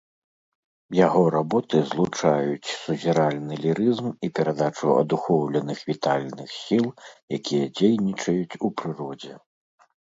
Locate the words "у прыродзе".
8.67-9.33